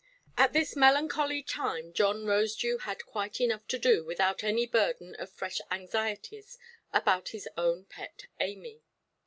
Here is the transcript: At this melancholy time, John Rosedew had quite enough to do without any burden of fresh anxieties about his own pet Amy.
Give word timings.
At 0.35 0.53
this 0.53 0.75
melancholy 0.75 1.43
time, 1.43 1.93
John 1.93 2.25
Rosedew 2.25 2.79
had 2.79 3.05
quite 3.05 3.39
enough 3.39 3.67
to 3.67 3.77
do 3.77 4.03
without 4.03 4.43
any 4.43 4.65
burden 4.65 5.13
of 5.19 5.29
fresh 5.31 5.61
anxieties 5.69 6.57
about 6.91 7.29
his 7.29 7.47
own 7.55 7.85
pet 7.85 8.25
Amy. 8.39 8.81